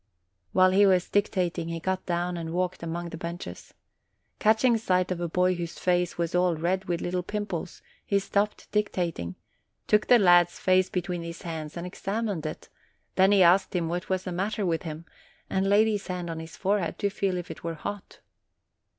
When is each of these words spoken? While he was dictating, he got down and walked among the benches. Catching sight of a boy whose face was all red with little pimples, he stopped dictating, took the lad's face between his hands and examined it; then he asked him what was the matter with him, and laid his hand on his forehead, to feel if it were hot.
While 0.51 0.71
he 0.71 0.87
was 0.87 1.11
dictating, 1.11 1.67
he 1.67 1.79
got 1.79 2.07
down 2.07 2.35
and 2.35 2.53
walked 2.55 2.81
among 2.81 3.09
the 3.09 3.17
benches. 3.19 3.75
Catching 4.39 4.75
sight 4.79 5.11
of 5.11 5.21
a 5.21 5.29
boy 5.29 5.53
whose 5.53 5.77
face 5.77 6.17
was 6.17 6.33
all 6.33 6.55
red 6.55 6.85
with 6.85 7.01
little 7.01 7.21
pimples, 7.21 7.83
he 8.03 8.17
stopped 8.17 8.71
dictating, 8.71 9.35
took 9.85 10.07
the 10.07 10.17
lad's 10.17 10.57
face 10.57 10.89
between 10.89 11.21
his 11.21 11.43
hands 11.43 11.77
and 11.77 11.85
examined 11.85 12.47
it; 12.47 12.67
then 13.13 13.31
he 13.31 13.43
asked 13.43 13.75
him 13.75 13.89
what 13.89 14.09
was 14.09 14.23
the 14.23 14.31
matter 14.31 14.65
with 14.65 14.81
him, 14.81 15.05
and 15.51 15.69
laid 15.69 15.87
his 15.87 16.07
hand 16.07 16.31
on 16.31 16.39
his 16.39 16.57
forehead, 16.57 16.97
to 16.97 17.11
feel 17.11 17.37
if 17.37 17.51
it 17.51 17.63
were 17.63 17.75
hot. 17.75 18.21